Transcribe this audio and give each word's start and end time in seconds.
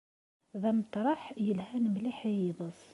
D 0.61 0.63
ameṭreḥ 0.69 1.21
yelhan 1.45 1.85
mliḥ 1.89 2.19
i 2.31 2.33
yiḍes. 2.41 2.81